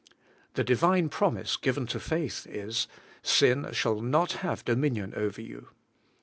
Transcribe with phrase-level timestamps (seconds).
[0.55, 2.87] The Divine promise given to faith is:
[3.21, 5.67] 'Sin shall not have dominion over you.'